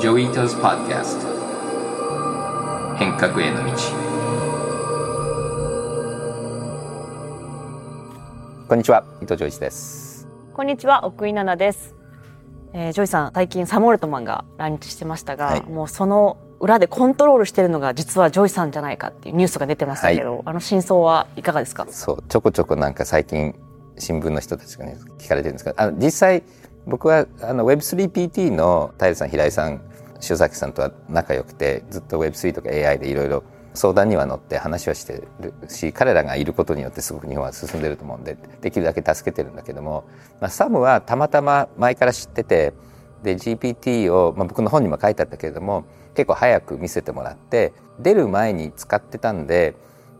[0.00, 1.26] Joi Ito's Podcast
[2.98, 3.72] 変革への道。
[8.68, 9.02] こんにちは。
[9.20, 10.28] 伊藤穰一です。
[10.54, 11.04] こんにちは。
[11.04, 11.96] 奥井奈々です、
[12.74, 15.62] えー、ジョイさん最近サム・アルトマンが来日してましたが、はい。
[15.64, 21.86] もうその裏でコントロールしてるのが実はジョイさんじゃないかっていうニュースが出てましたけど、あの真相はいかがですか？
[21.90, 23.56] そうちょこちょこなんか最近
[23.98, 26.44] 新聞の人たちがね聞かれてるんですがあの実際
[26.86, 29.82] 僕はあの Web3PT の平さん平井さん
[30.28, 40.04] 塩崎さんとは仲良くてずっと Web3 とか AI でいろいろ相談には乗って話はしてるし彼らがいることによってすごく日本は進んでると思うんでできるだけ助けてるんだけども、
[40.40, 42.72] まあ、サムはたまたま前から知ってて
[43.22, 49.74] で GPT を、まあ、僕の本にも書いてあったけれども結構早く見せてもらって出る前に使ってたんで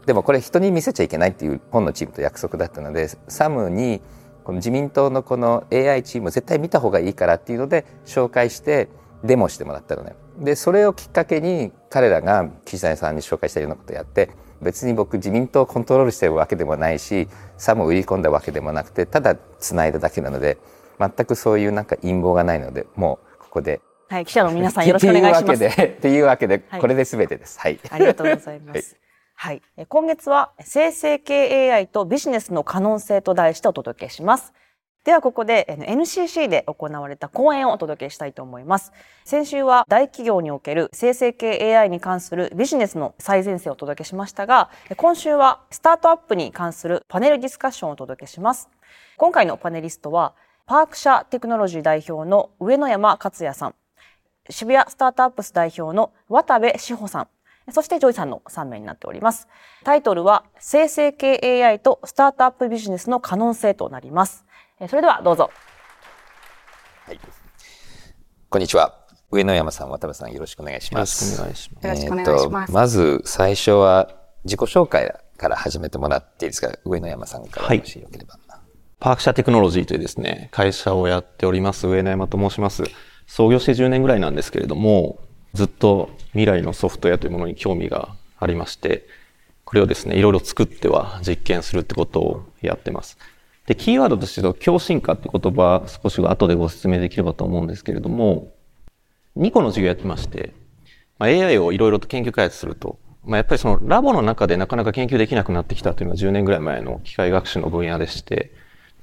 [0.06, 4.01] でもこれ人に見せちゃいけないっていう本のチームと約束だったのでサムに
[4.45, 8.89] この自民党のこの AI チームを絶対見た方がいいからっていうので紹介して
[9.24, 10.14] デモしてもらったのね。
[10.38, 14.30] でそれをきっかけに彼らが岸谷さんに紹介したようなことをやって
[14.62, 20.58] 別に僕自民党をコントロールしてるわけでもないしサムを売り込んだわけでもなくてただ繋いだだけなので
[20.98, 27.58] 全くそういうなんか陰謀がないのでもうここではい記者の皆さんよろしくお願いしますっていうわけでっていうわけではいこれで全てです。
[27.58, 27.78] はい。
[27.91, 28.97] ありがとうございます。
[29.41, 34.53] はい、え今月は生成系 AI とビジネスの可能性と題してお届けします。
[35.09, 38.92] ではここで NCC で行われた講演をお届けしたいと思います。
[39.25, 48.69] 先週は大企業における生成系 AI に関するビジネスの最前線をお届けしましたが、今週はスタートアップに関するパネルディスカッションをお届けします。
[49.17, 50.34] 今回のパネリストは
[50.67, 53.75] パークシャテクノロジー代表の上野山勝也さん、
[54.50, 57.28] 渋谷スタートアップス代表の渡部志保さん、
[57.72, 59.48] そしてジョイさんの3名になっております。
[59.84, 64.45] タイトルは生成系 AI とスタートアップビジネスの可能性となります。
[64.81, 65.51] えーそれではどうぞ。
[68.51, 68.95] こんにちは。
[69.31, 71.34] 上野山さん、渡部さん、よろしくお願いしよろます。
[71.34, 71.87] しくお願いします。
[71.87, 74.09] よろしくお願いしますえーとまず最初は
[74.44, 76.72] 自己紹介から始めてもらっていいですか？
[76.84, 78.38] 上野山さんからはいもしよければ。
[79.00, 82.84] パーク社テクノロジーというですね、会社をやっております上野山と申します。
[83.27, 85.19] 創業して10年ぐらいなんですけれども、
[85.55, 89.06] ずっと未来のソフトウェアというものに興味がありまして、
[89.65, 93.19] これをですね、いろいろ作っては実験するってことをやってます。
[93.69, 98.51] で、キーワードとしての強進化って言葉、少し後でご説明できればと思うんですけれども、
[99.37, 100.55] 2個の授業やってまして、
[101.19, 108.53] まあ、AI をいろいろと研究開発すると、まあ、やっぱりそのラボの中でなかなか研究できなくなってきたというのは10年ぐらい前の機械学習の分野でして、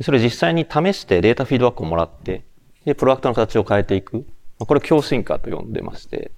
[0.02, 2.44] それ実際に試してデータフィードバックをもらって、
[2.86, 4.26] で、プロダクトの形を変えていく。
[4.58, 6.32] まこれを強進化と呼んでまして、だか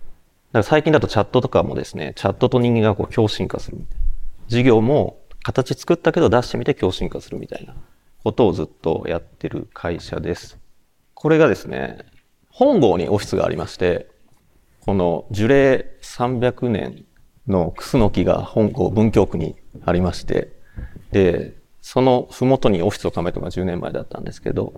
[0.51, 4.03] ら最近だとチャットとかもですね、チャットと人間がこう強進化するみたいな。
[4.47, 7.73] 授業も形作ったけど出してみて強進化するみたいな
[8.23, 10.57] ことをずっとやってる会社です。
[11.13, 11.99] これがですね、
[12.49, 14.07] 本郷にオフィスがありまして、
[14.85, 17.05] この樹齢300年
[17.47, 19.55] のクスノキが本郷文京区に
[19.85, 20.51] ありまして、
[21.11, 24.73] で、そのふもとにオフィスを構えたのが10年前だったんですけど、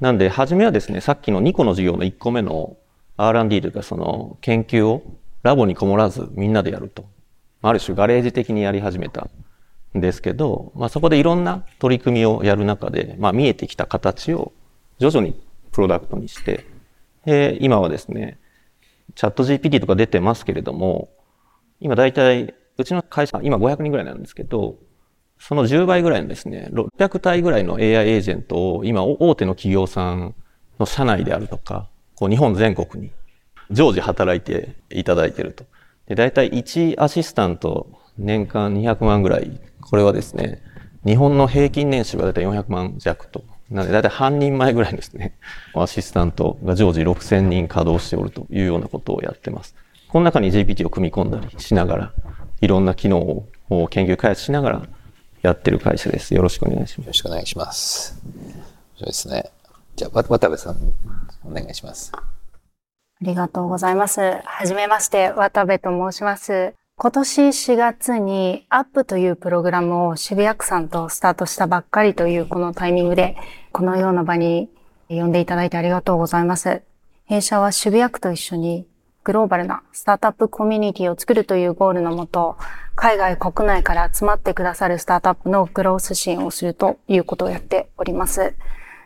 [0.00, 2.76] なんで、初めはですね、さっきの2個の授業の1個目の
[3.16, 5.02] R&D というかその研究を
[5.42, 7.04] ラボにこもらずみんなでやると。
[7.62, 9.28] ある種ガレージ的にやり始めた
[9.94, 14.52] ですけど、まあそこでいろんな取り組みをやる中で、まあ見えてきた形を
[14.98, 15.40] 徐々に
[15.72, 16.66] プロダクトにして、
[17.24, 18.38] で、今はですね、
[19.14, 21.08] チャット GPT とか出てますけれども、
[21.80, 24.76] 今大体、うちの会社、今500人ぐらいなんですけど、
[25.38, 30.34] その10倍ぐらいのですね、600体ぐらいの AI エージェントを今大手の企業さん
[30.78, 33.10] の社内であるとか、こう日本全国に
[33.70, 35.64] 常時働いていただいていると。
[36.06, 39.60] で、大体1アシスタント年間200万ぐらい。
[39.88, 40.62] これはですね、
[41.04, 43.44] 日本の平均年収が大体400万弱と。
[43.70, 45.36] なので大体半人前ぐらいですね。
[45.74, 49.74] アシスタントが常時6000人稼働しておるというようなことをやってます。
[50.08, 52.12] この中に GPT を組み込んだりしながら、
[52.60, 54.82] いろんな機能を研究開発しながら
[55.42, 56.34] やってる会社です。
[56.34, 57.12] よろしくお願いしますよろ。
[57.12, 58.22] しくお願いします。
[58.96, 59.50] そうですね。
[59.96, 60.76] じゃあ、わ渡部さん、
[61.44, 62.12] お願いします。
[62.14, 62.22] あ
[63.20, 64.20] りがとうございます。
[64.44, 66.74] はじめまして、渡部と申します。
[66.96, 73.36] 今年4月にアップというプログラムを渋谷区さんとスタートしたばっかりというこのタイミングで、
[73.72, 74.70] このような場に
[75.08, 76.82] 呼んでいただいてありがとうございます。
[77.24, 78.86] 弊社は渋谷区と一緒に
[79.24, 82.56] グローバルなスタートアップコミュニティを作るというゴールのもと、
[82.94, 88.54] 海外国内から集まってくださるスタートアップのグロース支援をするということをやっております。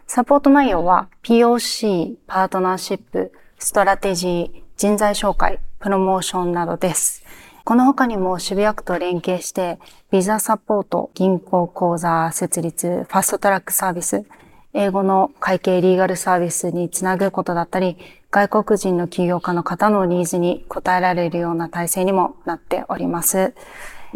[0.07, 7.25] サポート内容は POC、パートナーシップ、ストラテジー、人材紹介、プロモーションなどです。
[7.69, 9.79] この他にも渋谷区と連携して、
[10.11, 14.25] ビザサポート、銀行口座設立、ファストトラックサービス、
[14.73, 17.99] 英語の会計リーガルサービスにつなぐことだったり、
[18.31, 23.53] 外国人の起業家の方のニーズに応えられるような体制にもなっております。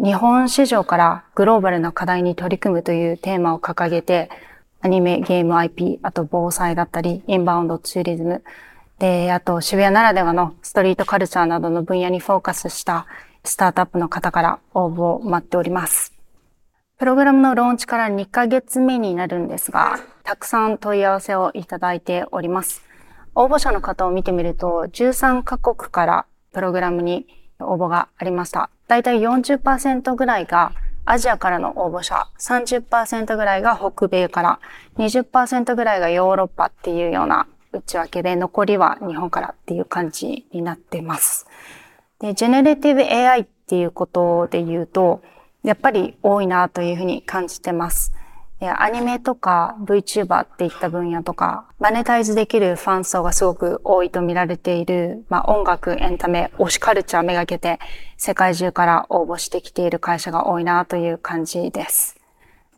[0.03, 4.31] 日本市場からグローバルな課題に取り組むというテーマを掲げて、
[4.81, 8.43] アニメ、ゲーム IP、あと防災だったり、インバウンドツーリズム、
[8.97, 13.05] で、あと渋谷ならではのストリートカルチャーなどの分野にフォーカスした
[13.43, 16.13] スタートアップの方から応募を待っております。
[16.97, 22.81] プログラムのローンチから2ヶ月目になるんですが、たくさん問い合わせをいただいております。
[23.35, 27.27] 応募者の方を見てみると、13カ国からプログラムに
[27.59, 28.69] 応募がありました。
[28.87, 30.71] だいたい40%ぐらいが
[31.05, 34.59] アジアからの応募者、30%ぐらいが北米から、
[34.97, 41.45] 20%ぐらいがヨーロッパっていうような内訳で、残りは日本からっていう感じになっています。
[42.23, 45.21] で、ジェネレティブ AI っていうことで言うと、
[45.61, 48.13] やっぱり多いなというふうに感じてます。
[48.61, 57.79] アニメとか VTuber っていった分野とか、マネタイズできるファン層がすごく多いと見られている、まあ、音楽、エンタメ、推しカルチャーめがけて
[58.15, 62.15] 世界中から応募してきている会社が多いなという感じです。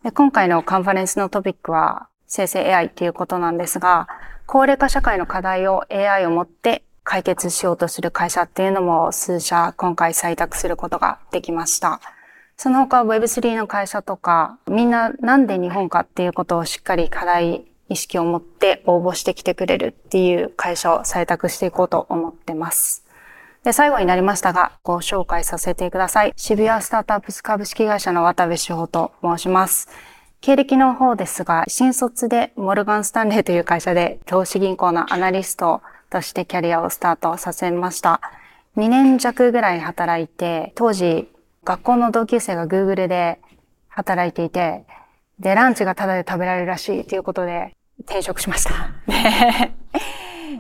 [0.04, 4.08] で今回のカンファレンスのトピックは生成 AI っていうことなんですが、
[4.48, 12.02] 高齢化社会の課題を AI をもって解決しようとする会社っていうのも数社今回採択することができました。
[12.58, 23.06] その他 Web3 の会社とか、みんななんで日本かっていうことをしっかり課題意識を持って応募してきてくれるっていう会社を採択していこうと思ってます。
[23.64, 26.34] で、最後になりましたが、ご紹介させてください。
[26.36, 29.90] 渋谷スタートアップス株式会社の渡部志保と申します。
[30.42, 38.22] 経歴の方ですが、新卒でモルガン・スタンレーという会社で投資銀行のアナリストとしてキャリアをスタートさせました。
[38.78, 41.30] 2年弱ぐらい働いて、当時
[41.64, 43.40] 学校の同級生が Google で
[43.88, 44.86] 働いていて、
[45.40, 48.72] で、ランチがタダで食べられるらしいということで転職しました。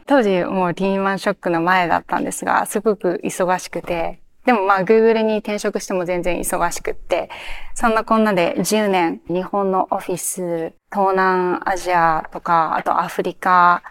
[0.08, 7.30] 当時もうリーマンショックの前だったんですが、すごく忙しくて、でもまあ Google に転職しても全然忙しくって、
[7.74, 13.82] そんなこんなで10年日本のオフィス、東南アジアとか、あとアフリカ、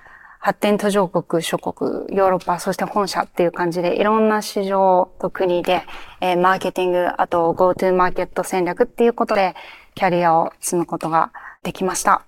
[0.44, 5.84] 発展途上国、諸国、ヨーロッパ、そして本社っていう感じでいろんな市場と国で、
[6.20, 9.54] えー、マーケティング、あと GoTo マーケット戦略っていうことで
[9.94, 11.32] キャリアを積むことが
[11.62, 12.26] できました。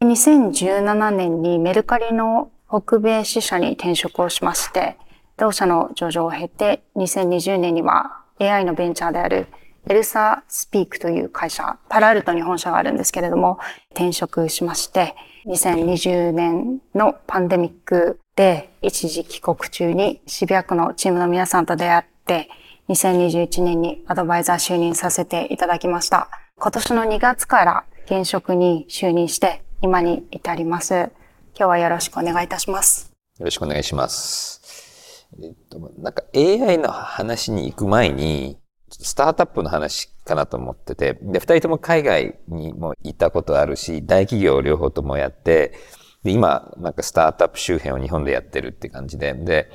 [0.00, 4.96] 2017年にメルカリの北米支社に転職をしまして、
[5.36, 9.48] 同社の上場を経て、2020年には AI のベンチャーである
[9.88, 13.58] エルサスピークという会社、パラアルトに本社があるんですけれども、
[13.90, 15.16] 転職しまして、
[15.46, 22.48] 2020年のパンデミックで一時帰国中に渋谷区のチームの皆さんと出会って、
[22.88, 26.28] 2021年にアドバイザー就任させていただきました。
[26.58, 30.94] 今年の2月から現職に就任して今に至ります。
[30.94, 31.10] 今
[31.54, 33.12] 日はよろしくお願いいたします。
[33.38, 35.28] よろしくお願いします。
[35.40, 38.58] えっと、なんか AI の話に行く前に、
[38.90, 45.74] スタートアップの話かなと思ってて、で、二人とも海外にも行ったことあるし、大企業を両方ともやって、
[46.22, 49.70] で、今、なんかスタートアップ周辺を日本でやってるって感じで、で、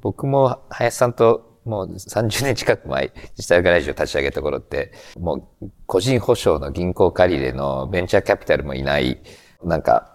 [0.00, 9.20] 僕も林さんともう30年近く前、自治体ガレージを立ち上げた頃って、もう個人保証の銀行借り入れのベンチャーキャピタルもいない、
[9.62, 10.08] なんか、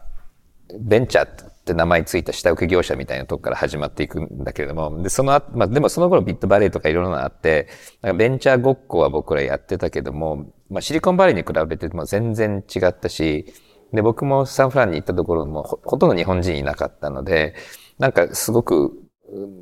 [0.79, 1.27] ベンチャー
[1.67, 7.67] って名前ついた下請け業者みたいなとこから始まっていくんだけれども、で、その後、まあ、でもその頃ビットバレーとかいろいろなあって、
[8.01, 13.53] なんかベンチャーごっこは僕らやってたけども、まあ、シリコンバレーに比べても全然違ったし、
[13.93, 17.55] で、僕もサンフランに行ったところもほほとんど日本人いなかったので、
[17.99, 19.07] なんかすごく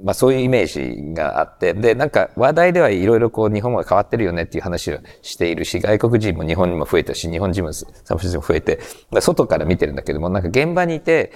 [0.04, 8.80] まあそういうイメージがあって、で、なんか話題ではいろいろこう日本が変わってるよねっていう話をしているし、外国人も日本にも増えたし、日本人もサンフランシスコも増えて、
[9.20, 11.32] 外から見てるんだけども、なんか現場にいて、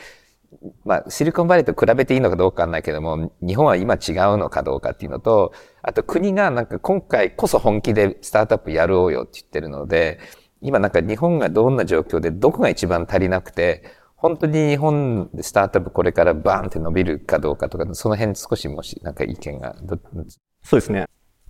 [0.83, 10.19] まあ、シリコンバレーと比べていいのかどうかわかんないけども、日本は今違うのかどうかっていうのと、あと国がなんか今回こそ本気でスタートアップやろうよって言ってるので、
[10.61, 13.83] 今なんか日本がどんな状況でどこが一番足りなくて、
[14.15, 19.75] 本当に日本でスタートアップこれからバーンって伸びるかどうかとか、その辺少しもしなんか意見が。
[20.63, 21.05] そうですね。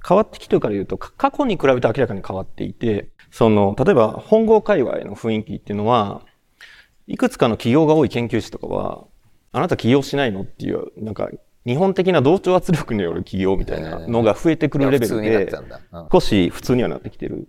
[0.07, 6.21] 変わってきてるから言うと、過去に比べて明らかに変わっていて、その、例えば本郷界隈の雰囲気っていうのは、
[7.09, 9.05] いくつかの企業が多い研究室とかは、
[9.51, 11.27] あなた起業しないのっていう、なんか、
[11.65, 15.51] 日本的な同調圧力による企業みたいなのが増えてくるレベルで、
[16.11, 17.45] 少し普通にはなってきてるっ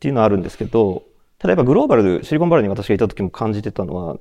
[0.00, 1.02] ていうのはあるんですけど、
[1.44, 4.16] 例えばグローバル、シリコンバレーに私がいた時も感じてたのは、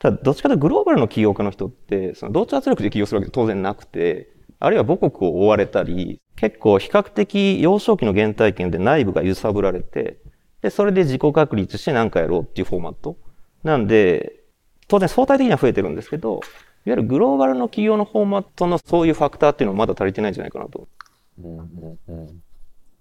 [0.00, 10.18] ただどっちかというとグローバルの起業家の人って、その同調圧力で起業するわけ当然なくて、あるいは母国を追われたり、結構比較的幼少期の原体験で内部が揺さぶられて、
[10.62, 13.16] で、それで自己確立して何かやろうっていうフォーマット。
[13.62, 14.40] なんで、
[14.88, 16.40] 当然相対的には増えてるんですけど、いわ
[16.84, 20.88] ゆるグローバルの企業のフォーマットのそういうファクターっていうのはまだ足りてないんじゃないかなと。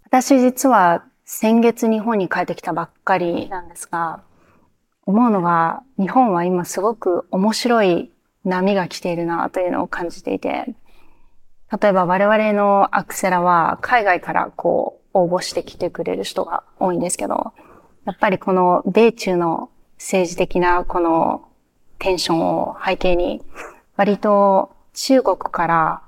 [0.03, 4.21] 私実は先月日本に帰ってきたばっかりなんですが、
[5.05, 8.11] 思うのが日本は今すごく面白い
[8.45, 10.75] 波が来ているなというのを感じていて、
[11.81, 17.53] 例えば我々のアクセラは海外からこう応募してきてくれる人が多いんですけど、
[18.05, 19.69] やっぱりこの米中の
[20.01, 21.47] 政治的なこの
[21.99, 23.39] テンションを背景に、
[23.95, 26.01] 割と中国から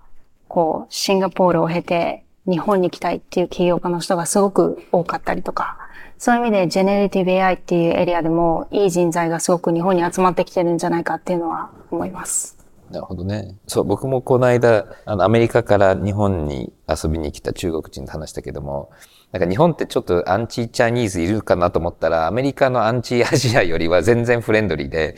[0.48, 5.78] こうシンガポールを経て日本に来たいっていう企業家の人がすごく多かったりとか、
[6.18, 12.58] そういう意味でジェネレティブ AI っていうエリアでもいい人材がすごく日本に集まってきてるんじゃないかっていうのは思います。
[12.90, 13.56] なるほどね。
[13.68, 18.90] そう、僕もこの間、あの、アメリカから日本に遊びに来た中国人と話したけども、
[19.34, 25.16] なんか日本ってちょっとアンチチャイニーズいるかなと思ったら、アメリカのアンチアジアよりは全然フレンドリーで、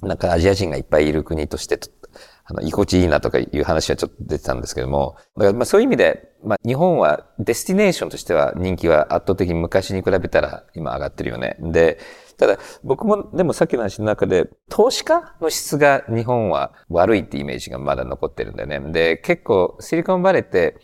[0.00, 1.78] なんかアジア人がいっぱいいる国として、
[2.44, 11.58] あの、居心地いいなとかいう話はちょっと出てたんですけども、だからまあそういう意味で、まあ日本はデスティネーションとしては人気は圧倒的に昔に比べたら今上がってるよね。
[11.60, 11.98] で、
[12.38, 18.80] ただ僕もでもさっきの話の中で投資家の質が日本は悪いってイメージがまだ残ってるんだよね。
[18.90, 20.78] で、結構シリコンバレーって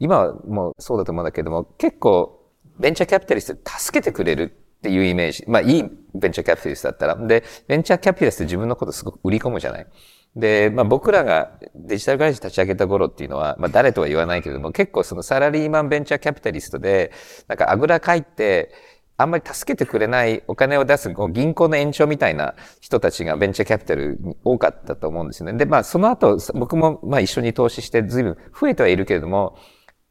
[0.00, 2.40] 今はもうそうだと思うんだけども結構
[2.80, 5.44] ベンチャーキャピタリスト助けてくれるっていうイメージ。
[5.46, 7.14] まあいいベンチャーキャピタリストだったら。
[7.26, 9.86] で、ベンチャーキャピタリスト自分のことすごく売り込むじゃない。
[10.34, 17.12] で、まあ僕らがデジタル会社立ち上げた頃っていうのは、まあ誰とは言わないけれども、結構そのサラリーマンベンチャーキャピタリストで、
[17.46, 18.72] なんかあぐらかいて、
[19.18, 25.58] あんまり助けてくれないお金を出す銀行の延長みたいな人たちがベンチャーキャピタルに多かったと思うんですよね。
[25.58, 29.58] で、まあその後、僕もまあ一緒に投資して随分増えてはいるけれども、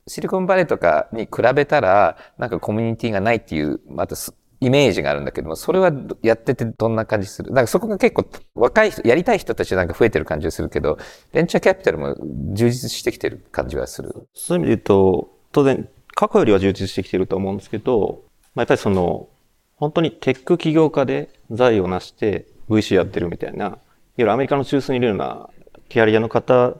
[0.09, 7.53] シリコンバレーとかに比べたら、なんかコミュニティがないっていう、またすイメージがあるんだけども、それはやっててどんな感じする？
[7.53, 8.25] なんかそこが結構
[8.55, 10.97] 若い人、やりたい人たちなんか増えてる感じがするけど、
[11.31, 12.17] ベンチャーキャピタルも
[12.53, 14.27] 充実してきてる感じはする？
[14.33, 18.23] そういう意味で言うと、当然、過去よりは充実してきてると思うんですけど、
[18.55, 19.29] まあ、やっぱりその、
[19.77, 23.79] 本当にテック起業家で財を成して VC やってるみたいな、いわ
[24.17, 25.49] ゆるアメリカの中枢にいるような
[25.87, 26.73] キャリアの方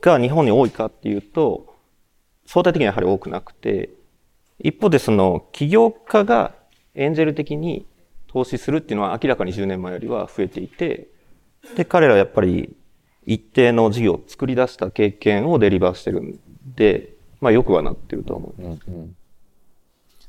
[0.00, 1.69] が日本に多いかっていうと、
[2.52, 3.90] 相対的にはやはり多くなくて、
[4.58, 6.52] 一方でその起業家が
[6.96, 7.86] エンジェル的に
[8.26, 11.06] 投資するっていうのは明らかに10年前よりは増えていて、
[11.76, 12.74] で、彼らはやっぱり
[13.24, 16.40] 一定の事業を作り出した経験をデリバーしてるん
[16.74, 18.60] で、まあよくはなってると思う。
[18.60, 19.16] うんうん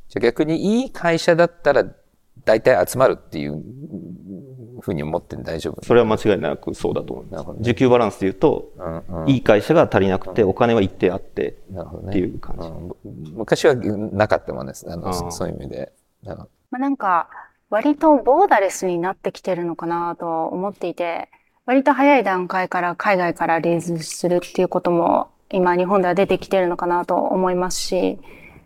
[0.07, 1.85] じゃあ逆にいい会社だったら
[2.43, 3.63] 大体集まるっていう
[4.81, 7.47] ふうに思って大丈夫それは間違いなくそうだと思います。
[7.47, 12.09] ね需給バランスで言うと、うんうんいい会社が足りなくて、お金は一定あって、なるほどね。
[12.09, 12.91] っていう感じうん
[13.35, 14.91] 昔はなかったもんです。
[14.91, 15.91] あの、そそういう意味で。
[16.25, 17.29] まあ、なんか、
[17.69, 21.29] 割とボーダレスになってきてるのかなと思っていて、
[21.65, 28.19] 割と早い段階から海外からレーズするっていうことも今日本では出てきてるのかなと思いますし、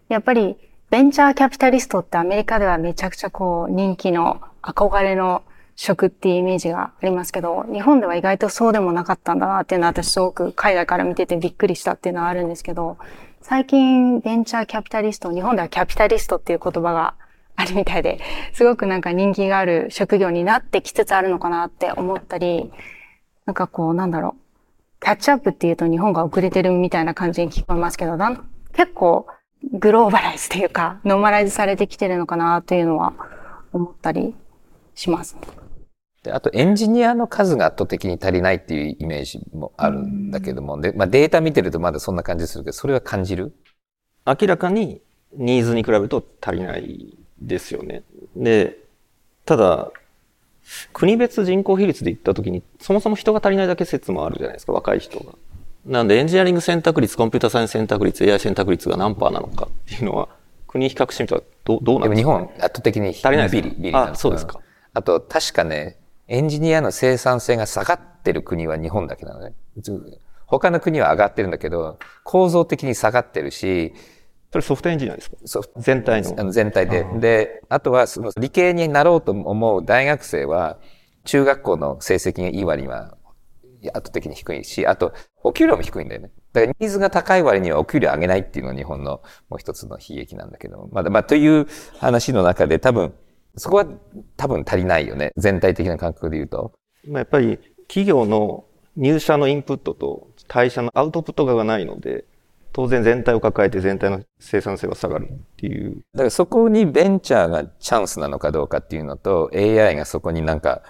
[0.09, 0.57] やっぱり
[0.89, 5.43] ベンチャーキャピタリストってアメリカではめちゃくちゃこう人気の憧れの
[5.75, 12.97] 職っていうイメージがありますけど、日本では意外とそうでもなかったんだなっていうのは私すごく海外から見ててびっくりしたっていうのはあるんですけど、
[13.41, 17.15] 最近ベンチャーキャピタリスト、日本ではキャピタリストっていう言葉が
[17.55, 18.19] あるみたいで、
[18.53, 22.71] すごくなんか人気がある職業になってきつつあるのかなって思ったり、
[23.45, 24.35] なんかこうなんだろ
[24.99, 28.17] う、キャッチアップっていうと日本が遅れてるみたいな感じに聞こえますけど、
[28.73, 29.27] 結構
[29.73, 33.13] グローバライズっていうか、ノーマライズされてきてるのかなっていうのは
[33.73, 34.35] 思ったり
[34.95, 35.37] します。
[36.25, 43.53] であとエンジニアの数が圧倒的に足りないっていうイメージもあるんだけども、で、まあデータ見てるとまだそんな感じするけど、それは感じる？
[44.25, 45.01] 明らかに
[45.33, 48.03] ニーズに比べると足りないですよね。
[48.35, 48.77] で、
[49.45, 49.91] ただ、
[50.93, 55.33] 国別人口比率で言ったときに、そもそも人が足りないだけ説もあるじゃないですか、若い人が。
[55.85, 60.29] なんで、エンジニアリング選択率、コンピュータサイエンス選択率、AI 選択率が何パーなのかっていうのは、
[60.67, 63.61] 国比較してみたらどうどうなんですか、でも日本圧倒的に足りないですか？
[63.61, 64.59] ビリ、ビリあそうですか。
[64.93, 69.53] あと、確かね、エンジニアの生産性が下がってる国は日本だけなのね。
[70.47, 73.93] 他の国は上がってるんだけど、構造的に下がってるし、
[74.51, 75.37] それソフトエンジニアですか？
[75.45, 76.35] ソフト全体の。
[76.37, 77.05] あの全体で。
[77.19, 80.77] で、あとはその理系になろうと思う大学生は、
[81.25, 83.17] 中学校の成績がいい割には
[83.93, 85.13] 圧倒的に低いし、あと、
[85.43, 86.31] お給料も低いんだよね。
[86.53, 91.67] だからニーズが高い割にはお給料上げないっていうのが日本のもう一つの悲劇なんだけど、まあ、まあ、という
[91.99, 93.13] 話の中で多分、
[93.57, 93.85] そこは
[94.37, 95.31] 多分足りないよね。
[95.37, 96.73] 全体的な感覚で言うと。
[97.07, 102.25] まあやっぱり企業の入社のインプットと退社のアウトプットがないので、
[102.73, 106.01] 当然全体を抱えて全体の生産性は下がるっていう。
[106.13, 110.81] だからそこにベンチャーがチャンスなのかどうかっていうのと、AI がそこになんか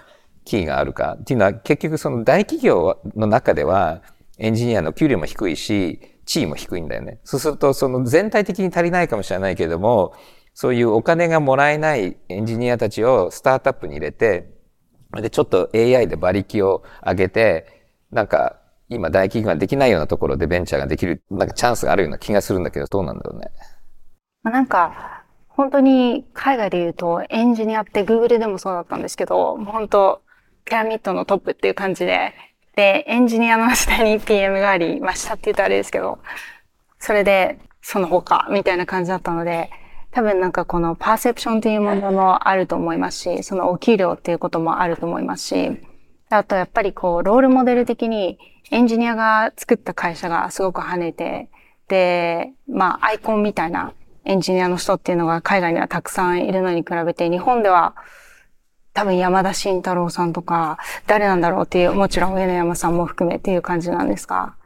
[0.44, 4.02] キーがあるかっていうのは結局その大企業の中では
[4.38, 7.20] エンジニアの給料も低いし、地位も低いんだよね。
[7.22, 10.12] そうするとその全体的に足りないかもしれないけれども、
[10.58, 14.48] そういうお金がもらえないエンジニアたちをスタートアップに入れて、
[15.12, 18.56] で、ちょっと AI で馬力を上げて、なんか
[18.88, 23.50] 今大企業ができないようなところでベンチャーができる、なんかチャンスがあるような気がするんだけど、どうなんだろうね。
[24.44, 30.22] なんか、本当に海外で言うとエンジニアって Google でもそうだったんですけど、もう本当
[30.64, 32.32] ピラミッドのトップっていう感じで、
[32.76, 36.18] で、エンジニアの下に PM がありましたって言うとあれですけど、
[36.98, 39.68] それでその他みたいな感じだったので、
[40.16, 45.78] 多分なんかこのパーセプションっていうものもあると思いますし、そのお給料っていうこともあると思いますし、
[46.30, 48.38] あとやっぱりこう、ロールモデル的に
[48.70, 51.50] エンジニアが作った会社がすごく跳ねて、
[51.88, 53.92] で、まあアイコンみたいな
[54.24, 57.94] エンジニアの人っていうのが海外にはたくさんいるのに比べて、日本では
[58.94, 64.56] 多分山田慎太郎さんとか、誰なんだろうっていう、もちろん上野山さんも含めっていう感じなんですか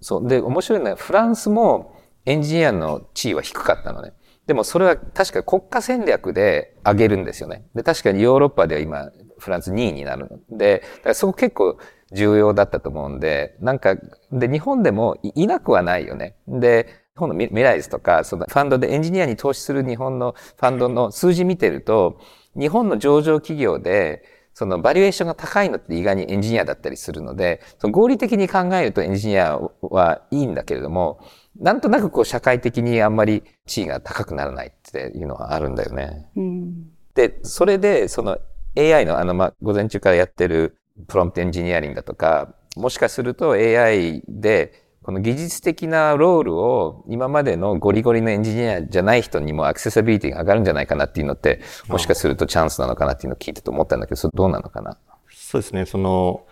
[0.00, 0.28] そう。
[0.28, 1.96] で、面白いのは、フランスも
[2.26, 4.12] エンジニアの地位は低かったのね。
[4.46, 7.64] でもそれは確か国家戦略で上げるんですよね。
[7.74, 11.78] で、確かにヨーロッパでは今、フランス2位になるので、だからそこ結構
[12.12, 13.96] 重要だったと思うんで、なんか、
[14.32, 16.36] で、日本でもいなくはないよね。
[16.46, 22.18] で、日本の未来図とか、そのファンドでエンジニアに投資する日本のファンドの数字見てると、
[22.58, 24.22] 日本の上場企業で、
[24.52, 31.18] そのバリエーションが高いのって意外にエンジニアだったりするので、その合理的に考えるとエンジニアはいいんだけれども、
[31.58, 36.26] なんとなくこう社会的にあんまり地位が高くならないっていうのはあるんだよね。
[36.36, 38.38] うん、で、それでその
[38.76, 54.98] AI のあの、まあ、午前中からやってるプロンプトエンジニアリングだとか、もしかすると AI でこの技術的なロールを今までのゴリゴリのエンジニアじゃない人にもアクセサビリティが上がるんじゃないかなっていうのって、もしかするとチャンスなのかなっていうのを聞いてて思ったんだけど、それどうなのかな？
[55.30, 55.86] そうですね。
[55.86, 56.46] その、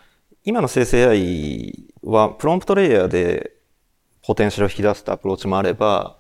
[0.45, 3.53] 今の生成 AI は prompt layer で
[4.23, 6.17] ポテンシャルを引き出すってアプローチもあれば、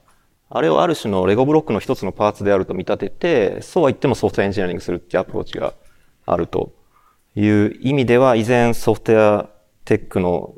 [0.51, 5.73] あれをある種のレゴブロックの一つのパーツであると見立てて、そうは言ってもソフトエンジニアリングするっていうアプローチが
[6.27, 6.73] あると
[7.35, 9.49] いう意味では、依然ソフトウェア
[9.85, 10.55] テックの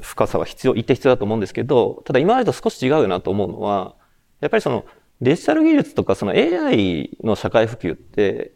[0.00, 3.94] 深さは必要、一定必要だと思うんですけど、ただ今までと少し違うなと思うのは、
[4.40, 4.84] やっぱりその
[5.20, 8.52] デジタル技術とかその AI の社会普及って、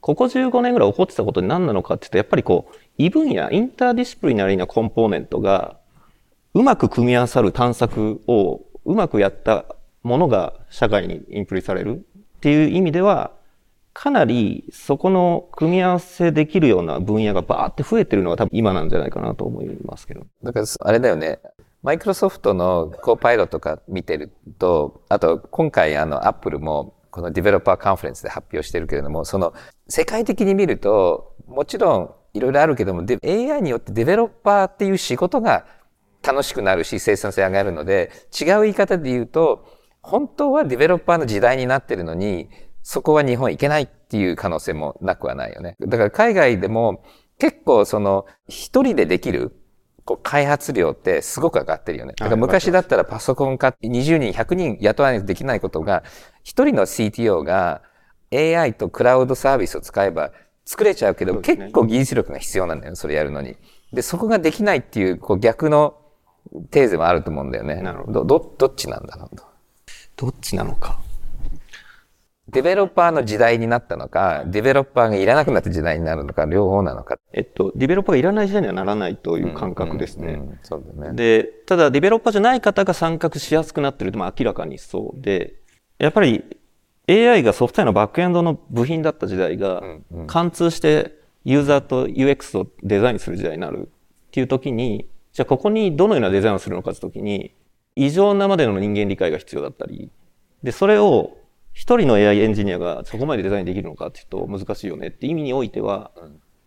[0.00, 5.77] ここ15年ぐらい起こってたことに何なのかっていうと、やっぱりこう、異分野、 interdisciplinary なコンポーネントが、
[6.54, 9.66] うまく組み合わさる探索をうまくやった
[10.02, 12.04] ものが社会にインプリされる
[12.38, 13.32] っていう意味では、
[13.92, 20.24] かなりそこの組み合わせできるような分野がバーって増えてるのが多分今なんじゃないかなと思いますけど。
[20.42, 21.40] だからあれだよね。
[21.82, 29.52] マイクロソフトのコーパイロとか見てると、あと今回あのアップルもこのディベロッパーカンファレンスで発表してるけれども、その
[29.88, 35.66] 世界的に見ると、もちろんいろいろあるけども、AI によってディベロッパーっていう仕事が
[36.22, 39.66] 楽しくなるし生産性上がるので、違う言い方で言うと、
[40.02, 42.48] 本当はディベロッパーの時代になってるのに、
[42.82, 45.76] そこは日本行けないっていう可能性もなくはないよね。
[45.80, 47.02] だから海外でも
[47.38, 49.54] 結構その一人でできる
[50.08, 52.14] こう開発量ってすごく上がってるよね。
[52.16, 56.02] だから昔だったらパソコン買って20人、100人雇わないとできないことが、
[56.42, 57.82] 一人の CTO が
[58.32, 60.32] AI とクラウドサービスを使えば
[60.64, 63.56] 作れちゃうけど、結構技術力が必要なんだよ、それやるのに。
[63.92, 65.96] で、そこができないっていう、こう逆の
[66.70, 67.82] テーゼもあると思うんだよね。
[67.82, 68.24] なるほど。
[68.24, 69.36] ど、どっちなんだろう
[70.16, 70.98] どっちなのか。
[72.50, 77.18] デベロッパーの時代になったのか、デベロッパーがいらなくなった時代になるのか、両方なのか。
[77.32, 80.40] えっと、デベロッパーがいらない時代にはならないという感覚ですね。
[80.62, 81.14] そうだね。
[81.14, 85.56] で、ただデベロッパーじゃない方が参画しやすくなってると、まあ明らかにそうで、
[85.98, 86.44] やっぱり
[87.06, 89.82] AI がソフトウェアのバックエンドの部品だった時代が、
[90.26, 97.54] 貫通してユーザーと UX をデザインする時代になるっていう時に、じゃあここにどのようなデザインをするのかって時に、
[97.96, 100.10] 異常なまでの人間理解が必要だったり、
[100.62, 101.36] で、それを
[101.72, 106.10] 一人の AI エンジニアがそこまでデザインできるのかっていうと難しいよねって意味においては、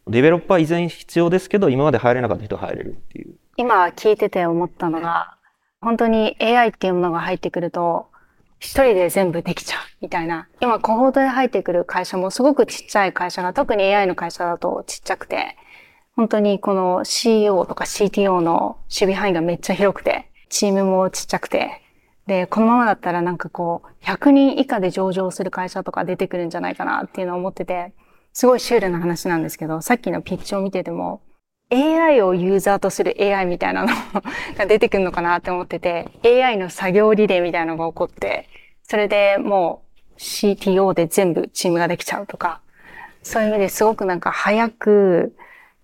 [0.07, 3.35] デベロッパー依然必要ですけど、今まで入れなかった人は入れるっていう。
[3.57, 5.37] 今聞いてて思ったのが、
[5.81, 8.07] 本当に AI っていうものが入ってくると、
[8.59, 10.47] 一人で全部できちゃうみたいな。
[10.59, 15.57] 今、コホートで入ってくる会社もすごくちっちゃい会社が、特に AI の会社だとちっちゃくて、
[16.15, 21.81] 本当にこの CEO とか CTO の守備範囲がめっちゃ広くて、チームもちっちゃくて、
[22.27, 27.93] で、このままだったらなんかこう、100人以下で上場する会社とか出てくるんじゃないかなっていうのを思ってて、
[28.33, 31.21] すごいシュールな話なんですけど、さっきのピッチを見てても、
[31.71, 33.87] AI をユーザーとする AI みたいなの
[34.57, 38.47] が出てくるのかなって思ってて、AI の作業リレーみたいなのが起こって、
[38.83, 39.83] それでも
[40.15, 42.61] う CTO で全部チームができちゃうとか、
[43.23, 45.33] そういう意味ですごくなんか早く、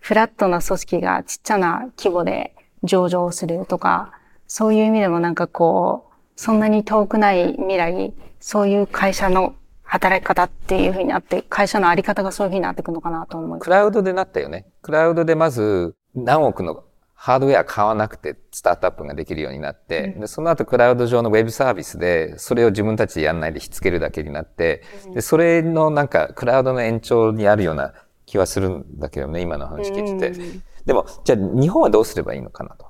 [0.08, 4.14] フラットな組織がちっちゃな規模で上場するとか、
[4.48, 13.60] そういう意味でもなんかこう、そんなに遠くない未来、そういう会社の働き方っていうふうになって、会社のあり方がそういうふうになっていくのかなと思います。
[13.60, 14.68] クラウドでなったよね。
[14.82, 27.94] クラウドでまず何億のハードウェア買わなくてスタートアップができるようになって、うん、でその後クラウド上のウェブサービスでそれを自分たちでやんないでひっつけるだけになって、うん、でそれのなんかクラウドの延長にあるような
[28.28, 30.40] 気はするんだけどね、今の話聞いてて。
[30.40, 32.86] うん、でも、じゃあ日本はどうすればいいのかなと。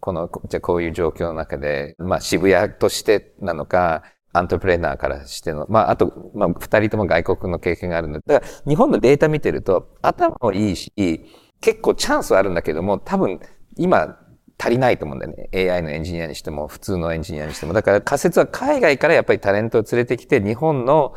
[0.00, 10.92] この、じゃあこういう状況の中で、まあ渋谷としてなのか、アントプレーナーからしての、まあ、あと、まあ、二人とも外国の経験があるので、だから、日本のデータ見てると、頭もいいし、
[11.62, 13.40] 結構チャンスはあるんだけども、多分、
[13.78, 14.18] 今、
[14.58, 15.48] 足りないと思うんだよね。
[15.72, 17.72] AI のエンジニアにしても、普通のエンジニアにしても。
[17.72, 21.14] だから仮説は海外からやっぱりタレントを連れてきて、日本の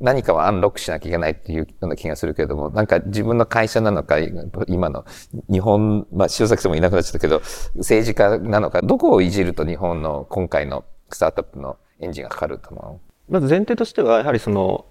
[0.00, 5.04] 何かをアンロックしなきゃいけないっていうような気がするけれども、なんか自分の会社なのか、今の
[5.50, 7.40] 日本、まあ、塩崎さんもいなくなっちゃったけど、
[7.76, 13.32] 政治家なのか、どこをいじると日本の今回のスタートアップのエンジンがかかると思う？
[13.32, 14.86] まず前提としては、やはりその、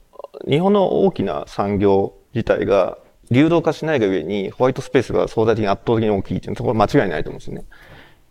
[0.48, 2.98] 日本の大きな産業自体が
[3.32, 7.66] 流動化しないが上に、ホワイトスペースが相対的に圧倒的に大きいっていうのは、そこは間違いないと思うんですよね。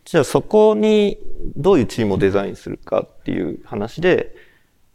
[0.04, 1.18] じゃあそこに
[1.56, 4.35] どういうチームをデザインするかっていう話で、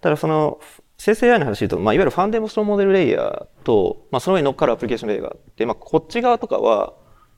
[0.01, 0.59] ただその
[0.97, 6.93] 生成 AI の話で言うと、まあ、いわゆるファンデーションモデルレイヤーと、まあ、その上に乗っかるアプリケーションレイヤーがあって、まあ、こっち側とかは、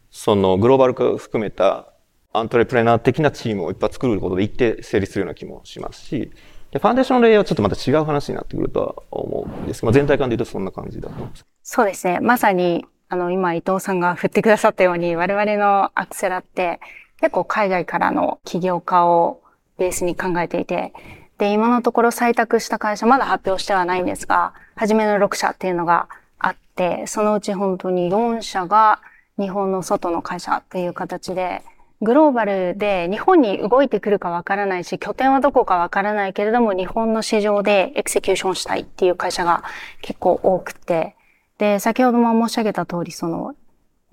[0.10, 1.92] そのグローバル化を含めた
[2.34, 6.32] アントレプレナー的なチームをいっぱい作ることで一定成立するような気もしますし、
[6.72, 11.46] でファンデーションレイヤーはちょっとまた違う話になってくるとは思うんですまあ、全体感で言うとそんな感じだと思います。
[11.64, 12.20] そうですね。
[12.20, 16.80] まさに、あの、今伊藤さんが振ってくださったように、我々のアクセラって
[17.20, 19.42] 結構海外からの起業家を
[19.78, 20.94] ベースに考えていて、
[21.38, 26.08] で、今のところ採択した会社、まだ発表してはないんですが、初めの6社っていうのが
[26.40, 29.02] あって、そのうち本当に4社が
[29.38, 31.64] 日本の外の会社っていう形で、
[32.02, 39.64] グローバルで日本に動いてくるかわからないし、拠点はどこかわからないけれども、日本の市場で execution したいっていう会社が
[40.02, 41.16] 結構多くて、
[41.58, 43.56] で、先ほども申し上げた通り、その、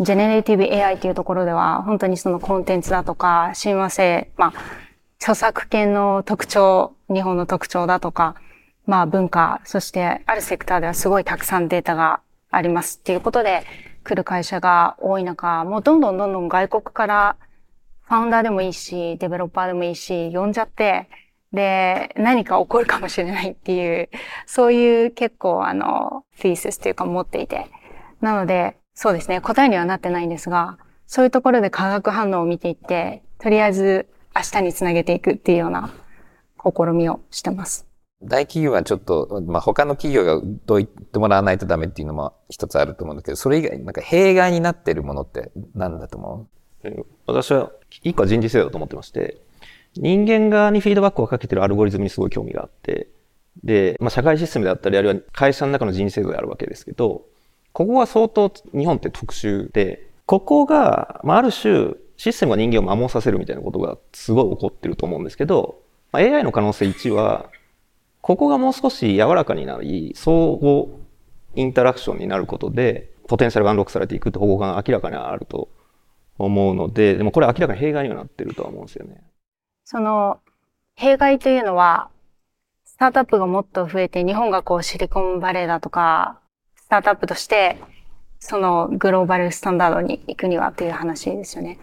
[0.01, 4.53] generative AI っていうところでは、本当にそのコンテンツだとか、親和性、まあ、
[5.25, 8.35] 著作権の特徴、日本の特徴だとか、
[8.85, 13.65] まあ文化、そしてあるセクターではすごいたくさんデータがありますっていうことで
[14.05, 17.37] 来る会社が多い中、もうどんどんどんどん外国から
[18.03, 21.09] ファウンダーでもいいし、デベロッパーでもいいし、呼んじゃって、
[21.55, 24.11] で、何か起こるかもしれないっていう、
[24.45, 27.71] そういう結構あの、フィーシスというか持っていて。
[28.21, 35.93] なので、そうですね、答えにはなってないんですが、そういうところで化学反応を見ていって、とりあえず明日につなげていくっていうような
[36.59, 37.87] 試みをしてます。
[38.23, 46.49] 大企業はちょっと、まあ、他の企業がどう言ってもらわないとダメっていうのも一つあると思うんだけど、それ以外、なんか弊害になってるものって何だと思
[46.85, 47.07] う？
[47.27, 47.71] 私は
[48.03, 49.41] 一個は人事制度だと思ってまして、
[49.95, 53.09] 人間側にフィードバックをかけてるアルゴリズムにすごい興味があって、
[53.63, 57.27] で、まあ、社会システムであったり、あるいは会社の中の人事制度であるわけですけど、
[57.73, 65.81] ここは相当日本って特殊で、ここが、まあ、ある種、システムが人間を摩耗させるみたいなことがすごい起こってると思うんですけど、
[66.13, 67.51] まあ、AI の可能性1は、
[68.21, 70.87] ここがもう少し柔らかになり、相互
[71.55, 75.69] インタラクションになることで、ポテンシャルがアンロックされていくって方向が明らかにあると
[76.39, 79.23] 思うので、でもこれ明らかに弊害にはなってるとは思うんですよね。
[79.85, 80.41] その、
[80.95, 82.11] 弊害というのは、
[82.85, 86.39] スタートアップがもっと増えて、日本がこうシリコンバレーだとか、
[86.77, 87.79] スタートアップとして
[88.39, 91.79] そのグローバルスタンダードに行くにはっていう話ですよね。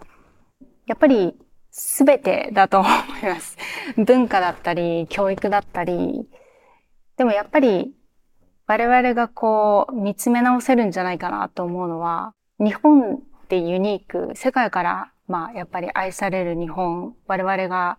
[0.92, 1.34] やっぱり
[1.70, 2.90] 全てだと思い
[3.26, 3.56] ます。
[3.96, 6.28] 文化だったり、教育だったり。
[7.16, 7.94] でもやっぱり
[8.66, 17.96] 我々がこう見つめ直せるんじゃないかなと思うのは、日本ってユニーク、世界からまあやっぱり愛される日本、我々が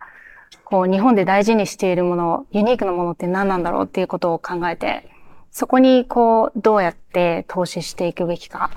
[0.63, 5.09] こう日本で大事にしているもの、ユニークなものって何なんだろうっていうことを考えて
[5.53, 8.71] そこにこう、どうやって投資していくべきか。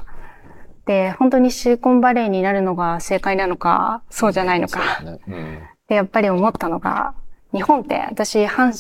[0.87, 5.03] で、本当にシリコンバレーになるのが正解なのか、そうじゃないのか。
[5.03, 5.19] ね。
[5.27, 7.15] うん、で、やっぱり思ったのが、
[7.53, 8.73] 日本って私、阪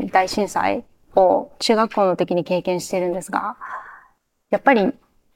[0.00, 0.84] 神大震災
[1.16, 3.56] を中学校の時に経験してるんですが、
[4.50, 4.92] やっぱり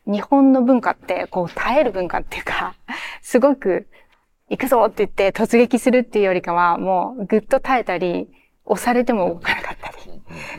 [0.07, 2.75] 日本の文化って、こう、耐える文化っていうか、
[3.23, 3.89] すごく、
[4.49, 8.29] 行くぞって言って突撃するっていうよりかは、もうぐっと耐えたり、
[8.65, 9.96] 押されても動かなかったり、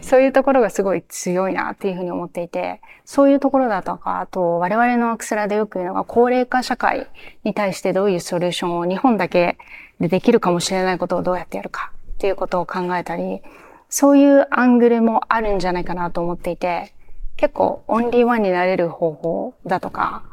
[0.02, 7.08] そういうところがすごい強いなっていうふうに思っていて、そういうところだとか、あと我々のアクセラでよく言うのが高齢化社会
[7.44, 9.58] に対してどういうソリューションを日本だけ
[10.00, 13.42] でできるかもしれないことをどうやってやるかっていうことを考えたり、
[13.90, 16.94] そういうアングルもあるんじゃないかなと思っていて、
[17.38, 20.24] 結構オンリーワンになれる方法だとか、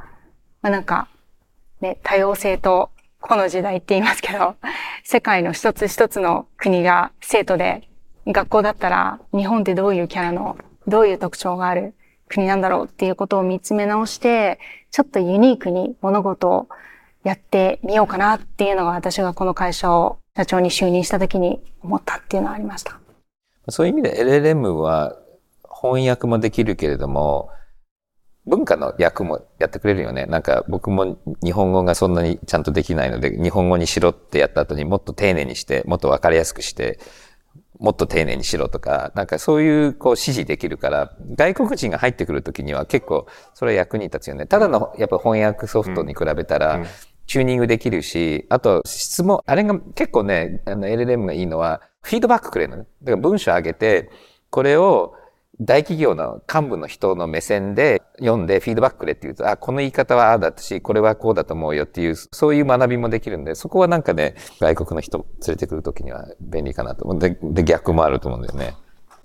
[0.63, 1.09] まあなんか、
[1.81, 4.57] ね、多様性とこの時代って言いますけど、
[5.03, 7.89] 世界の一つ一つの国が生徒で、
[8.27, 10.57] 学校だったら日本ってどういうキャラの、
[10.87, 11.95] どういう特徴がある
[12.29, 14.59] 国なんだろうっていうことを見つめ直して、
[14.91, 16.69] ちょっとユニークに物事を
[17.23, 22.99] やってみようかなっていうのが私がこの会社を社長に就任した時に思ったっていうのはありました。
[23.69, 25.17] そういう意味で LLM は
[25.83, 27.51] 翻訳もできるけれども、
[28.47, 30.27] 文化の訳もやってくれるよね。
[30.27, 36.99] なんか僕も日本語がそんなにちゃんとできないので、日本語にしろってやった後にもっと丁寧にして、もっとわかりやすくして、
[37.79, 44.47] もっと丁寧にしろとか、なんかそういうこう指示できるから、外国人が入ってくるときには結構それ役に立つよね。
[44.47, 46.85] ただのやっぱ翻訳ソフトに比べたら、
[47.27, 52.87] チューニングできるし、あと質問、あれが結構ね、あの LLM がいいのは、フィードバックくれるのね。
[53.03, 54.11] だから文章上げて、
[54.51, 55.15] これを
[55.61, 67.19] 大企業の幹部の人の目線で読んでフィードバックくれって言うと、あ、この言い方はああだったし、これはこうだと思うよっていう、そういう学びもできるんで、そこはなんかね、外国の人連れてくるときには便利かなと思う。
[67.19, 68.75] で、で逆もあると思うんだよね。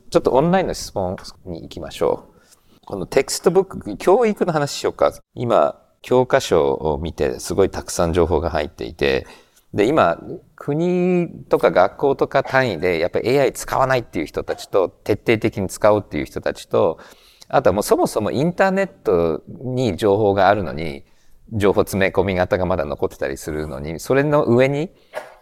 [0.10, 1.16] ちょっとオンラインの質問
[1.46, 2.86] に行きましょう。
[2.86, 5.14] このテキストブック、教育の話しようか。
[5.34, 9.28] 今、教科書を見てすごいたくさん情報が入っていて、
[9.74, 10.20] で、今、
[10.56, 17.00] 国とか学校とか単位でやっぱり AI 使わないっていう人たちと、徹底的に使うっていう人たちと、
[17.48, 21.04] あとはもうそもそもインターネットに情報があるのに、
[21.52, 24.92] 情報詰め込み型がまだ残ってたりするのに、それの上に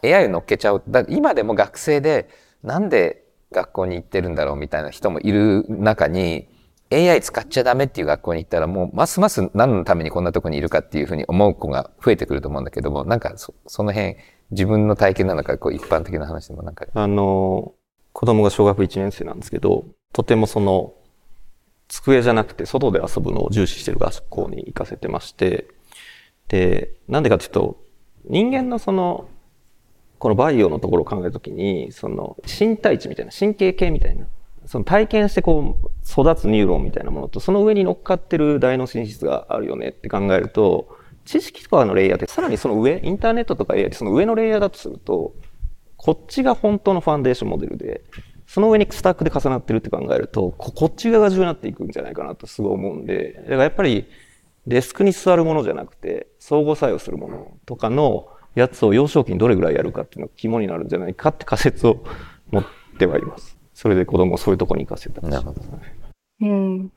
[0.04, 0.84] AI を乗っけちゃう。
[0.88, 2.30] だ今でも学生で、
[2.64, 6.50] なんで学校に行ってるんだろうみたいな人もいる中に、
[6.92, 14.16] AI 使っちゃダメっていう学校に行ったらもうますます何のためにこんなとこにいるかっていうふうに思う子が増えてくると思うんだけども、なんかその辺
[14.52, 16.86] 自分の体験なのかこう一般的な話でもなんか。
[16.94, 17.74] あの、
[18.14, 20.94] 子供が小学1年生なんですけど、とてもその
[21.88, 25.68] 机じゃなくて外で遊ぶのを重視してる学校に行かせてまして、
[26.48, 27.84] で、なんでかっていうと、
[28.26, 29.30] 人間のその、
[30.20, 34.26] このバイオのところを考えるときに、その身体値みたいな、神経系みたいな、
[34.68, 40.90] その体験してこう育つニューロンみたいなものとその上に乗っかってる大脳進出があるよねって考えると
[41.26, 45.34] 知識とかのレイヤーってさらにその上インターネットとか AI ってその上のレイヤーだとすると
[45.96, 48.02] こっちが本当のファンデーションモデルで
[48.46, 54.06] その上にスタックで重なってるって考えるとこっち側が重要になっていくんじゃないかなとすごい思うんでだからやっぱり
[54.68, 62.04] デスクに座るものじゃなくて相互作用するものとかのやつを幼少期にどれぐらいやるかっていうのが肝になるんじゃないかって仮説を
[62.52, 62.66] 持っ
[62.98, 63.57] てはいます。
[63.78, 65.62] それで子供をそういうとこに行かせたなるほど。
[66.42, 66.92] うん。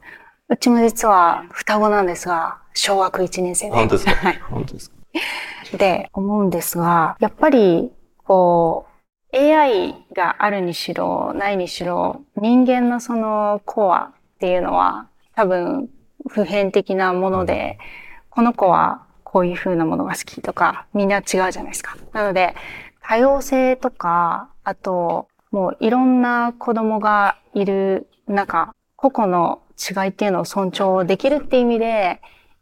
[0.49, 3.73] うちも実は双子なんですが、小学1年生で。
[3.77, 4.13] 本当ですか？
[4.13, 4.39] はい。
[4.51, 4.97] 本当ですか？
[5.77, 7.93] で、思うんですが、やっぱり、
[8.25, 8.87] こ
[9.31, 15.91] う、AI があるにしろ、ないにしろ、人間のそのコアっていうのは、多分、
[16.31, 17.87] 普遍的なもので、うん、
[18.31, 21.99] この子はこういう風なものが好きとか、みんな違うじゃないですか。
[22.15, 22.55] なので、
[23.03, 32.21] 多様性とか、あと、もういろんな子供がいる中、個々の違いっていうのを尊重できるっていう意味で、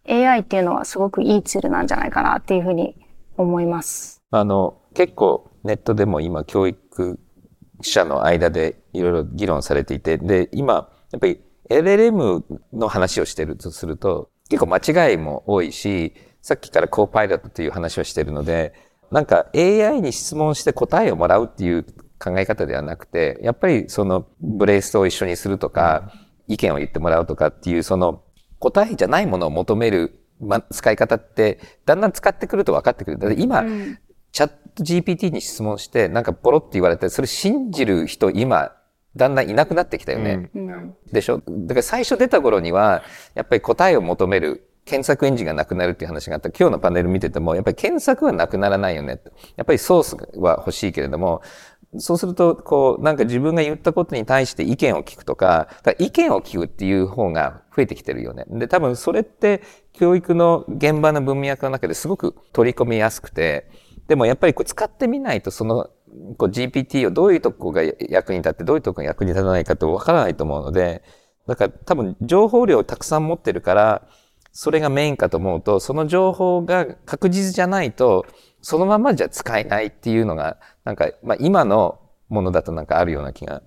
[0.08, 2.96] AI っていうのはすごくいいツールなんじゃないかなっていうふうに
[3.36, 4.22] 思います。
[4.30, 7.20] あの、結構ネットでも今教育
[7.82, 18.72] 者の間でいろいろ議論されていて、で、今、やっぱり LLM の話をしてるとすると、結構間違いも多いし、さっきからコーパイロットという話をしてるので、
[19.10, 21.84] なんか AI に質問して答えをもらうっていう
[22.18, 26.12] 考え方ではなくて、やっぱりそのブレイストを一緒にするとか、
[26.46, 28.22] 意見を言ってもらうとかっていう、その
[28.58, 33.18] 答えじゃないものを求める、ま、使い方って、だんだん使ってくると分かってくる。
[33.18, 33.98] だって今、うん、
[34.32, 38.72] チャット GPT に質問して、なんかポロって言われて、それ信じる人今、
[39.16, 40.50] だんだんいなくなってきたよね。
[40.54, 41.42] うん、でしょ？
[41.46, 43.02] だから最初出た頃には、
[43.34, 46.50] やっぱり答えを求める検索エンジンがなくなるっていう話があった。
[46.50, 49.20] 今日のパネル見てても、やっぱり検索はなくならないよね。
[49.56, 51.42] やっぱりソースは欲しいけれども、
[51.96, 58.44] そうすると、こう、なんか自分が言ったことに対して意見を聞くとか、か意見を聞くっていう方が増えてきてるよね。
[58.48, 59.62] で、多分それって
[59.94, 63.70] 教育の現場の文脈の中ですごく取り込みやすくて、
[64.06, 65.90] でもやっぱりこう使ってみないとその
[66.36, 71.02] こう GPT をどういうとこが役に立ってどういうとこが役に立たないかってわからないと思うので、
[71.46, 74.08] だから多分情報量をたくさん持ってるから、
[74.52, 78.26] それがメインかと思うと、その情報が確実じゃないと、
[78.60, 83.62] そのままじゃ使えないっていうのが、なんか、まあ今のものだとなんかあるような気が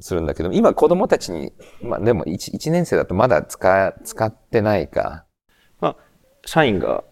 [0.00, 5.24] するんだけど、今子供たちに、まあでも 1, 1年生だとまだ使、使ってないか。
[5.80, 5.96] まあ、
[6.46, 7.04] 社員が、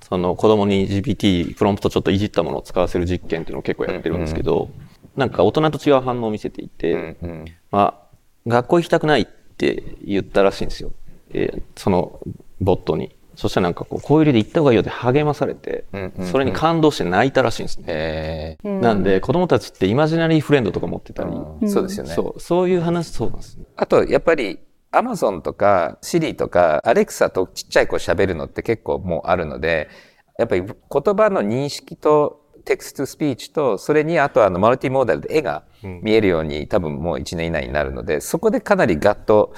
[0.00, 4.70] その子供に GPT、プロンプトちょっといじったものを使わせる実験っていうのを結構やってるんですけど、うんうん、
[5.16, 10.92] なんか大人と違う反応を見せていて、うんうん、まあ、学校行きたくないっって言ったらしいんですよ。
[11.34, 12.20] えーその
[12.60, 13.14] ボットに。
[13.38, 17.84] そしたらなんかこう、こういう理で行った方がいいよって励まされてうんうんう、んそれに感動して泣いたらしいんですね。
[17.88, 22.14] えなんで、子供たちってイマジナリーフレンドとか持ってたり、ーそうですよね。
[22.14, 23.64] そう、そういう話、そうなんですね。
[23.76, 24.58] あと、やっぱり、
[24.90, 29.88] アマゾンとか、シリとか、アレクサとちっちゃい子喋るのって結構もうあるので、
[30.36, 30.72] やっぱり言
[31.14, 35.62] 葉の認識と、テクストスピーチと、それにあとあの、マルティモーダルで絵が
[36.02, 39.52] 見えるように、多分もう1年以内になるので、そこでかなりガッと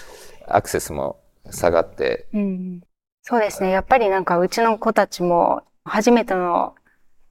[0.46, 1.16] アクセスも
[1.50, 2.80] 下がって、うん
[3.22, 3.70] そうですね。
[3.70, 6.74] やっぱりなんかうちの子たちも初めての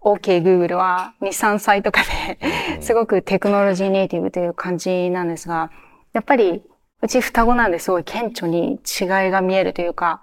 [0.01, 5.71] OK Google は2、3歳とかですごくテクノロジーネイティブという感じなんですが、
[6.13, 6.63] やっぱり
[7.01, 8.79] うち双子なんですごい顕著に違い
[9.31, 10.21] が見えるというか、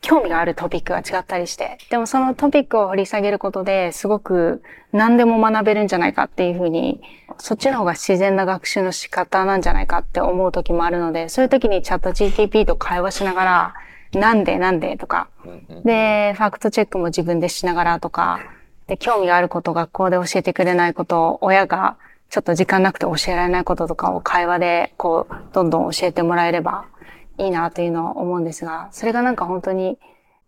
[0.00, 7.00] 興味があるトピックが違ったりして、でもそのトピックを掘り下げることですごく何でも学べるんじゃないかっていうふうに、
[7.38, 13.74] そっちの方が自然な学習の仕方なんじゃないかって思う時もあるので、そういう時にチャット GTP と会話しながら、
[14.12, 15.28] なんでなんでとか、
[15.84, 18.40] で、ファクトチェックも自分でしながらとか、
[18.86, 21.96] で、興味があること、学校で教えてくれないこと、親が
[22.30, 26.86] ちょっと時間なくて教えられないこととかを会話で、こう、どんどん教えてもらえれば
[27.36, 29.98] いいなというのは思うんですが、それがなんか本当に、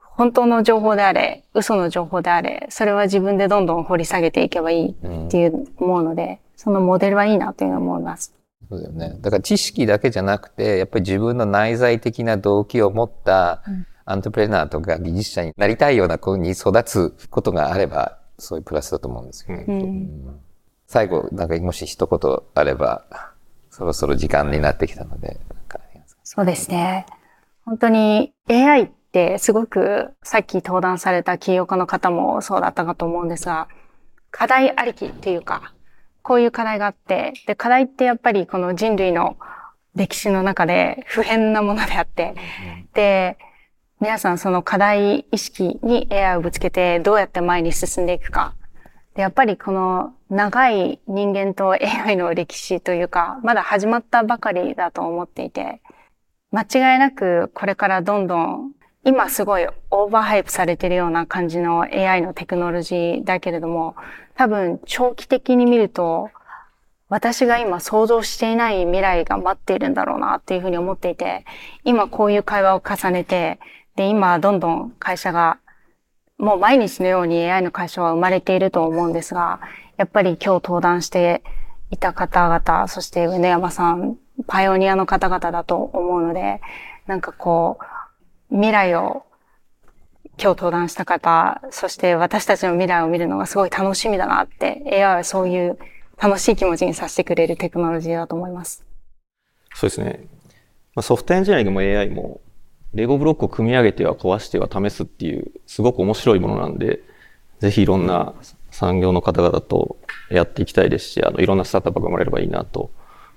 [0.01, 8.35] 本当の情報であれ、嘘の情報であれ、それは自分でどんどん掘り下げていけばいいっていう思うので、そのモデルはいいなというのは思います。
[8.71, 9.19] そうだよね。
[9.21, 13.65] だから知識だけじゃなくて、やっぱり自分の内在的な動機を持った
[14.05, 19.65] アントプレナーとか技術者になりたいような子に育つことがあれば、そういうプラスだと思うんですよね。
[19.67, 20.41] うん
[20.87, 23.05] 最後、なんかもし一言あれば、
[23.71, 27.07] そろそろ時間になってきたので、なんかありますかそうですね。
[27.65, 33.69] 本当に AI ってすごくさっき登壇された起業家の方もそうだったかと思うんですが、
[34.33, 35.73] 課題ありきっていうか、
[36.23, 39.37] こういう課題があって、で、課題ってやっぱりこの人類の
[39.95, 42.35] 歴史の中で普遍なものであって、
[42.95, 43.39] で、
[44.01, 48.55] 皆さんその課題意識に AI をぶつけてどうやって前に進んでいくか。
[49.15, 55.83] で、やっぱりこの長い人間と AI の歴史というか、まだ始まったばかりだと思っていて、
[56.53, 58.73] 間違いなくこれからどんどん
[59.05, 63.97] 今すごいオーバーハイプされてるような感じの AI のテクノロジーだけれども、
[64.35, 66.31] 多分長期的に見ると
[67.11, 71.45] 私が今想像していない未来が待っているんだろうなっていうふうに思っていて、
[71.85, 73.59] 今こういう会話を重ねて、
[73.97, 75.59] で、今どんどん会社が
[76.39, 79.61] もう毎日のように AI の会社は生まれていると思うんですが、
[79.97, 81.43] やっぱり今日登壇して
[81.91, 86.61] いた方々、そして上野山さん、パイオニアの方々だと思うので、
[87.09, 87.85] なんかこう、
[88.51, 89.25] 未来を
[90.43, 95.79] 今日登壇した方、そして私たちの未来を見るのがすごい楽しみだなって、AI はそういう
[96.17, 98.85] 楽しい気持ちにさせてくれるテクノロジーだと思います。
[99.75, 100.25] そうですね。
[100.95, 102.41] まあ、ソフトエンジニアリングも AI も、
[102.93, 107.01] レゴブロックを組み上げては壊しては試すっていう、すごく面白いものなんで、
[107.61, 108.35] ぜひいろんな
[108.71, 109.99] 産業の方々と
[110.31, 112.91] やっていきたいですし、あの、いろんなスタートアップが生まれればいいなと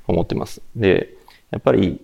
[0.07, 0.61] 思ってます。
[0.75, 1.13] で、
[1.51, 2.01] やっぱり、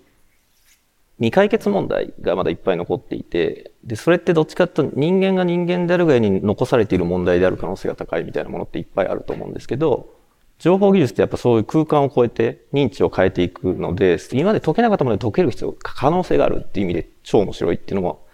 [1.20, 10.16] 未解決問題がまだいっぱい残っていて、で、それってどっちかというと人間が人間であるがゆえに残されている問題である可能性が高いみたいなものっていっぱいあると思うんですけど、
[10.60, 18.26] 情報技術ってやっぱそういう空間を超えて認知を変えていくので、今まで解けなかったもので解ける必要、可能性があるっていう意味で超面白いっていうのも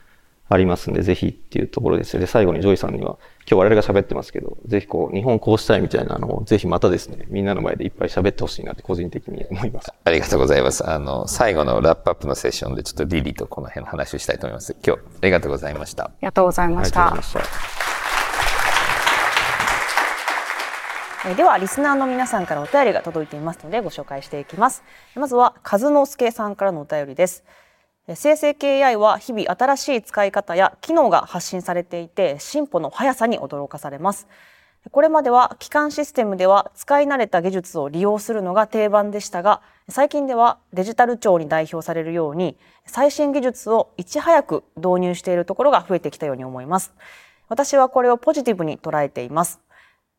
[0.50, 2.20] ありますんで、ぜひっていうところです。
[2.20, 9.94] で、最後にジョイさんには、今日我々が喋ってますけど、ぜひこう、日本こうしたいみたいなのを、ぜひまたですね、みんなの前でいっぱい喋ってほしいなって個人的に思います。
[10.04, 10.90] ありがとうございます。
[10.90, 14.76] あの、最後のラップアップのセッションでちょっとリリーとこの辺の話をしたいと思います。
[14.84, 16.06] 今日、ありがとうございました。
[16.06, 17.50] ありがとうございましたありがとうございま。
[17.50, 17.76] した。
[21.28, 24.84] えーではリスナーの皆さんからお便りが届いていますのでご紹介していきます
[25.16, 27.65] まずは和之助さんからのお便りですえー
[28.14, 34.28] 生成系 AI は日々新しい使い方や機能が発信されていて進歩の速さに驚かされます。
[34.92, 42.56] これまでは基幹システムでは使い慣れた技術を利用するのが定番でしたが最近ではデジタル庁に代表されるように
[42.86, 46.94] 最新技術をいち早く導入しているところが増えてきたように思います。
[47.50, 49.60] 私はこれをポジティブに捉えています。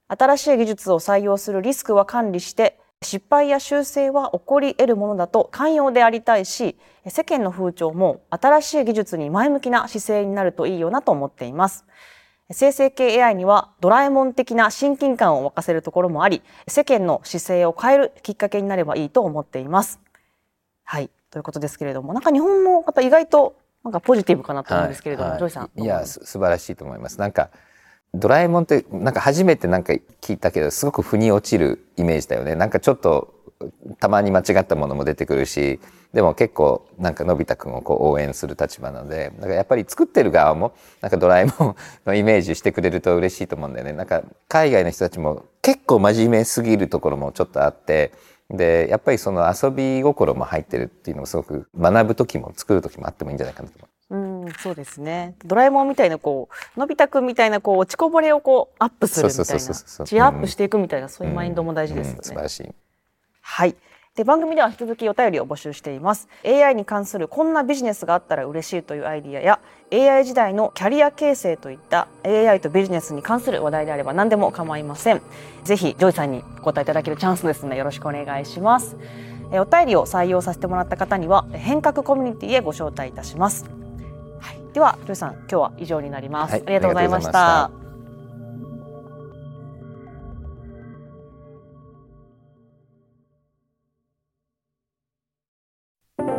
[0.08, 6.76] 新しい技術を採用するリスクは管理して失敗や修正は起こり得るものだと寛容でありたいし
[7.06, 11.84] 世間の風潮も新しい技術に前向きな姿勢になるといいよなと思っています。
[12.50, 20.00] 生成系 AI にはドラえもん的な親近感を沸かせるところもあり世間の姿勢を変えるきっかけになればいいと思っています。
[20.84, 21.10] はい。
[21.30, 25.38] ということですけれどもなんか日本の方意外となんかポジティブかなと思うんですけれども、はい。
[25.38, 27.20] ジョイさんいや、す素晴らしいと思います。
[27.20, 27.50] なんか、
[28.14, 32.54] ドラえもんって、なんか初めてなんか聞いたけど、すごく腑に落ちるイメージだよね。
[32.54, 33.36] なんかちょっと
[33.98, 35.80] たまに間違ったものも出てくるし
[36.12, 48.12] でも結構なんかのび太くんをこう応援する立場なのでだかやっぱり作ってる側もなんかドラえもんのイメージしてくれると嬉しいと思うんだよねなんか海外の人たちも結構真面目すぎるところもちょっとあって
[48.50, 53.95] でやっぱりその遊び心も入ってるっていうのもすごく学ぶ時も作る時もあってもいいんじゃないかなと思う。
[54.46, 55.34] うん、そうですね。
[55.44, 62.18] ドラえもんみたいなこうのび太くんみたいなこう落ちこぼれをこうアップするみたいな、チアアップしていくみたいな、そういうマインドも大事ですよね。
[62.18, 62.74] うん素晴らしい。
[63.40, 63.76] はい。
[64.16, 69.60] で番組では引き続きお便りを募集しています AI に関するこんなビジネスがあったら嬉しいというアイディアや
[69.92, 75.20] AI 時代のキャリア形成といった AI とビジネスに関する話題であれば何でも構いません
[75.64, 78.96] ぜひジョイさんにお答えいただけるチャンスですのでよろしくお願いします
[79.52, 83.85] えお便りを採用させてもらった方には変革コミュニティへご招待いたしますはい、
[84.76, 87.70] ではジョイさん今日は以上になります、はいありがとうございました。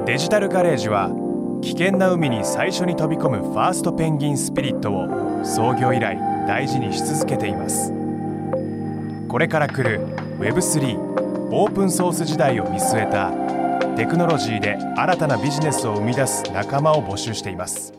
[0.06, 1.10] デジタルガレージは
[1.64, 6.16] 危険な海に最初に飛び込むファーストペンギンスピリットを創業以来
[6.48, 7.92] 大事にし続けています。
[9.28, 10.06] これから来る
[10.38, 13.32] Web3 オープンソース時代を見据えた
[13.96, 17.98] テクノロジーで新たなビジネスを生み出す仲間を募集しています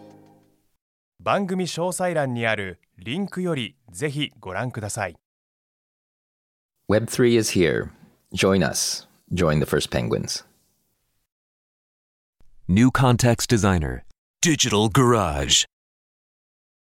[1.21, 5.17] 番組詳細欄にあるリンクよりぜひご覧ください
[6.91, 7.91] Web3 is here.
[8.33, 9.07] Join us.
[9.35, 10.45] Join the first penguins.
[12.67, 14.05] New Context Designer,
[14.41, 15.67] Digital Garage.